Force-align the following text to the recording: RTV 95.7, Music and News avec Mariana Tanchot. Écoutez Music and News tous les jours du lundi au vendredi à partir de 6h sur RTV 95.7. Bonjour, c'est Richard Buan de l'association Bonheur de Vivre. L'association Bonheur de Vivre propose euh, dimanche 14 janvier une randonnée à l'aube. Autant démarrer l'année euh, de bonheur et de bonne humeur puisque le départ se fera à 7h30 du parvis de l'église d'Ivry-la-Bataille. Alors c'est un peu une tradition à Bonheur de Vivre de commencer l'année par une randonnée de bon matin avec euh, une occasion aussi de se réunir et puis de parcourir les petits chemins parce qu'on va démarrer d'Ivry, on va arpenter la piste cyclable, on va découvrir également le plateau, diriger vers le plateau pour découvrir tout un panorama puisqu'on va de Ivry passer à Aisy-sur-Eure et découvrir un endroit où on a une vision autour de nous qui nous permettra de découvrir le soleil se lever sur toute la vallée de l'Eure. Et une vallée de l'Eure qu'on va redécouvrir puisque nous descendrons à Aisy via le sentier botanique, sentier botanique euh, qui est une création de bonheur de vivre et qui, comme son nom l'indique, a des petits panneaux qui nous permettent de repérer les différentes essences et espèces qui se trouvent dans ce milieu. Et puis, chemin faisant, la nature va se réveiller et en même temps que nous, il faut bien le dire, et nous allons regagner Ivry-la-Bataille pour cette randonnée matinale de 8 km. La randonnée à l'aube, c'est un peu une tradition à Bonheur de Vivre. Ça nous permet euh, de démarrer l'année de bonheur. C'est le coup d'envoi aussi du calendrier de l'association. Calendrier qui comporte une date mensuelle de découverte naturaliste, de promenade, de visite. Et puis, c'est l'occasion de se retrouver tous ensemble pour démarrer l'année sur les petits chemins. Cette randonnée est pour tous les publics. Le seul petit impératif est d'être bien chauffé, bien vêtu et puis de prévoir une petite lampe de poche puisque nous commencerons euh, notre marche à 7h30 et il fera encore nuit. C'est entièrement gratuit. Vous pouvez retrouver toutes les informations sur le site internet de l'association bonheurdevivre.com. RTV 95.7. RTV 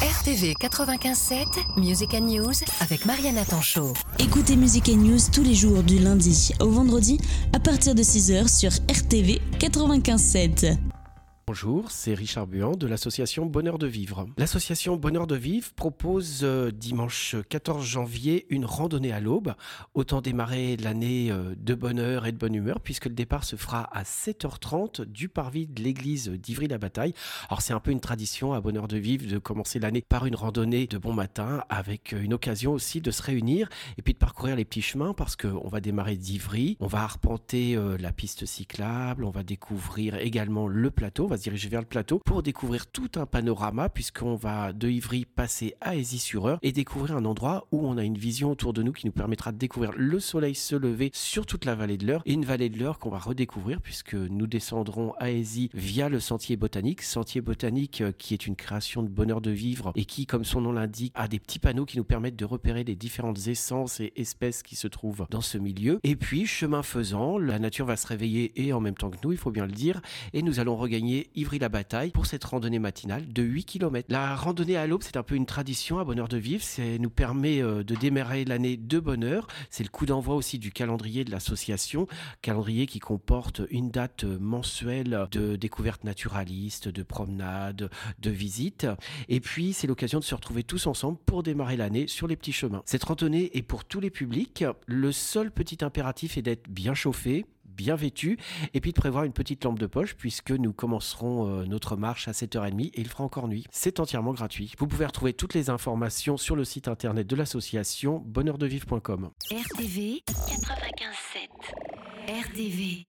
RTV 0.00 0.54
95.7, 0.58 1.78
Music 1.78 2.14
and 2.14 2.22
News 2.22 2.54
avec 2.80 3.04
Mariana 3.04 3.44
Tanchot. 3.44 3.92
Écoutez 4.18 4.56
Music 4.56 4.88
and 4.88 4.96
News 4.96 5.18
tous 5.30 5.42
les 5.42 5.54
jours 5.54 5.82
du 5.82 5.98
lundi 5.98 6.52
au 6.58 6.70
vendredi 6.70 7.20
à 7.52 7.60
partir 7.60 7.94
de 7.94 8.02
6h 8.02 8.48
sur 8.48 8.70
RTV 8.70 9.42
95.7. 9.58 10.89
Bonjour, 11.50 11.90
c'est 11.90 12.14
Richard 12.14 12.46
Buan 12.46 12.76
de 12.76 12.86
l'association 12.86 13.44
Bonheur 13.44 13.76
de 13.76 13.88
Vivre. 13.88 14.28
L'association 14.38 14.96
Bonheur 14.96 15.26
de 15.26 15.34
Vivre 15.34 15.72
propose 15.74 16.44
euh, 16.44 16.70
dimanche 16.70 17.34
14 17.48 17.84
janvier 17.84 18.46
une 18.50 18.64
randonnée 18.64 19.10
à 19.10 19.18
l'aube. 19.18 19.54
Autant 19.94 20.20
démarrer 20.20 20.76
l'année 20.76 21.32
euh, 21.32 21.56
de 21.56 21.74
bonheur 21.74 22.26
et 22.26 22.30
de 22.30 22.36
bonne 22.36 22.54
humeur 22.54 22.78
puisque 22.78 23.06
le 23.06 23.14
départ 23.14 23.42
se 23.42 23.56
fera 23.56 23.88
à 23.92 24.04
7h30 24.04 25.04
du 25.06 25.28
parvis 25.28 25.66
de 25.66 25.82
l'église 25.82 26.28
d'Ivry-la-Bataille. 26.28 27.14
Alors 27.48 27.62
c'est 27.62 27.72
un 27.72 27.80
peu 27.80 27.90
une 27.90 27.98
tradition 27.98 28.52
à 28.52 28.60
Bonheur 28.60 28.86
de 28.86 28.98
Vivre 28.98 29.26
de 29.26 29.38
commencer 29.38 29.80
l'année 29.80 30.02
par 30.02 30.26
une 30.26 30.36
randonnée 30.36 30.86
de 30.86 30.98
bon 30.98 31.14
matin 31.14 31.64
avec 31.68 32.12
euh, 32.12 32.22
une 32.22 32.32
occasion 32.32 32.74
aussi 32.74 33.00
de 33.00 33.10
se 33.10 33.24
réunir 33.24 33.68
et 33.98 34.02
puis 34.02 34.12
de 34.12 34.18
parcourir 34.18 34.54
les 34.54 34.64
petits 34.64 34.82
chemins 34.82 35.14
parce 35.14 35.34
qu'on 35.34 35.66
va 35.66 35.80
démarrer 35.80 36.14
d'Ivry, 36.14 36.76
on 36.78 36.86
va 36.86 37.02
arpenter 37.02 37.76
la 37.98 38.12
piste 38.12 38.46
cyclable, 38.46 39.24
on 39.24 39.30
va 39.30 39.42
découvrir 39.42 40.14
également 40.14 40.68
le 40.68 40.92
plateau, 40.92 41.26
diriger 41.40 41.68
vers 41.68 41.80
le 41.80 41.86
plateau 41.86 42.20
pour 42.24 42.42
découvrir 42.42 42.86
tout 42.86 43.10
un 43.16 43.26
panorama 43.26 43.88
puisqu'on 43.88 44.36
va 44.36 44.72
de 44.72 44.88
Ivry 44.88 45.24
passer 45.24 45.74
à 45.80 45.96
Aisy-sur-Eure 45.96 46.58
et 46.62 46.72
découvrir 46.72 47.16
un 47.16 47.24
endroit 47.24 47.66
où 47.72 47.86
on 47.86 47.98
a 47.98 48.04
une 48.04 48.18
vision 48.18 48.50
autour 48.50 48.72
de 48.72 48.82
nous 48.82 48.92
qui 48.92 49.06
nous 49.06 49.12
permettra 49.12 49.52
de 49.52 49.58
découvrir 49.58 49.92
le 49.96 50.20
soleil 50.20 50.54
se 50.54 50.76
lever 50.76 51.10
sur 51.12 51.46
toute 51.46 51.64
la 51.64 51.74
vallée 51.74 51.96
de 51.96 52.06
l'Eure. 52.06 52.22
Et 52.26 52.34
une 52.34 52.44
vallée 52.44 52.68
de 52.68 52.78
l'Eure 52.78 52.98
qu'on 52.98 53.10
va 53.10 53.18
redécouvrir 53.18 53.80
puisque 53.80 54.14
nous 54.14 54.46
descendrons 54.46 55.14
à 55.18 55.30
Aisy 55.30 55.70
via 55.74 56.08
le 56.08 56.20
sentier 56.20 56.56
botanique, 56.56 57.02
sentier 57.02 57.40
botanique 57.40 58.00
euh, 58.00 58.12
qui 58.12 58.34
est 58.34 58.46
une 58.46 58.56
création 58.56 59.02
de 59.02 59.08
bonheur 59.08 59.40
de 59.40 59.50
vivre 59.50 59.92
et 59.96 60.04
qui, 60.04 60.26
comme 60.26 60.44
son 60.44 60.60
nom 60.60 60.72
l'indique, 60.72 61.12
a 61.14 61.28
des 61.28 61.38
petits 61.38 61.58
panneaux 61.58 61.86
qui 61.86 61.96
nous 61.96 62.04
permettent 62.04 62.36
de 62.36 62.44
repérer 62.44 62.84
les 62.84 62.96
différentes 62.96 63.46
essences 63.46 64.00
et 64.00 64.12
espèces 64.16 64.62
qui 64.62 64.76
se 64.76 64.88
trouvent 64.88 65.26
dans 65.30 65.40
ce 65.40 65.58
milieu. 65.58 66.00
Et 66.04 66.16
puis, 66.16 66.46
chemin 66.46 66.82
faisant, 66.82 67.38
la 67.38 67.58
nature 67.58 67.86
va 67.86 67.96
se 67.96 68.06
réveiller 68.06 68.52
et 68.56 68.72
en 68.72 68.80
même 68.80 68.94
temps 68.94 69.10
que 69.10 69.18
nous, 69.24 69.32
il 69.32 69.38
faut 69.38 69.50
bien 69.50 69.66
le 69.66 69.72
dire, 69.72 70.00
et 70.32 70.42
nous 70.42 70.60
allons 70.60 70.76
regagner 70.76 71.29
Ivry-la-Bataille 71.34 72.10
pour 72.10 72.26
cette 72.26 72.44
randonnée 72.44 72.78
matinale 72.78 73.32
de 73.32 73.42
8 73.42 73.64
km. 73.64 74.06
La 74.10 74.34
randonnée 74.34 74.76
à 74.76 74.86
l'aube, 74.86 75.02
c'est 75.02 75.16
un 75.16 75.22
peu 75.22 75.34
une 75.34 75.46
tradition 75.46 75.98
à 75.98 76.04
Bonheur 76.04 76.28
de 76.28 76.36
Vivre. 76.36 76.62
Ça 76.62 76.82
nous 76.98 77.10
permet 77.10 77.62
euh, 77.62 77.82
de 77.82 77.94
démarrer 77.94 78.44
l'année 78.44 78.76
de 78.76 78.98
bonheur. 78.98 79.46
C'est 79.70 79.84
le 79.84 79.88
coup 79.88 80.06
d'envoi 80.06 80.34
aussi 80.34 80.58
du 80.58 80.72
calendrier 80.72 81.24
de 81.24 81.30
l'association. 81.30 82.06
Calendrier 82.42 82.86
qui 82.86 82.98
comporte 82.98 83.62
une 83.70 83.90
date 83.90 84.24
mensuelle 84.24 85.26
de 85.30 85.56
découverte 85.56 86.04
naturaliste, 86.04 86.88
de 86.88 87.02
promenade, 87.02 87.90
de 88.18 88.30
visite. 88.30 88.86
Et 89.28 89.40
puis, 89.40 89.72
c'est 89.72 89.86
l'occasion 89.86 90.18
de 90.18 90.24
se 90.24 90.34
retrouver 90.34 90.64
tous 90.64 90.86
ensemble 90.86 91.18
pour 91.26 91.42
démarrer 91.42 91.76
l'année 91.76 92.06
sur 92.06 92.26
les 92.26 92.36
petits 92.36 92.52
chemins. 92.52 92.82
Cette 92.86 93.04
randonnée 93.04 93.56
est 93.56 93.62
pour 93.62 93.84
tous 93.84 94.00
les 94.00 94.10
publics. 94.10 94.64
Le 94.86 95.12
seul 95.12 95.50
petit 95.50 95.84
impératif 95.84 96.38
est 96.38 96.42
d'être 96.42 96.68
bien 96.68 96.94
chauffé, 96.94 97.46
bien 97.76 97.96
vêtu 97.96 98.38
et 98.74 98.80
puis 98.80 98.92
de 98.92 99.00
prévoir 99.00 99.24
une 99.24 99.32
petite 99.32 99.64
lampe 99.64 99.78
de 99.78 99.86
poche 99.86 100.14
puisque 100.14 100.50
nous 100.50 100.72
commencerons 100.72 101.48
euh, 101.48 101.64
notre 101.64 101.96
marche 101.96 102.28
à 102.28 102.32
7h30 102.32 102.90
et 102.94 103.00
il 103.00 103.08
fera 103.08 103.24
encore 103.24 103.48
nuit. 103.48 103.64
C'est 103.70 104.00
entièrement 104.00 104.32
gratuit. 104.32 104.72
Vous 104.78 104.86
pouvez 104.86 105.06
retrouver 105.06 105.32
toutes 105.32 105.54
les 105.54 105.70
informations 105.70 106.36
sur 106.36 106.56
le 106.56 106.64
site 106.64 106.88
internet 106.88 107.26
de 107.26 107.36
l'association 107.36 108.22
bonheurdevivre.com. 108.26 109.30
RTV 109.50 110.22
95.7. 110.26 111.48
RTV 112.28 113.06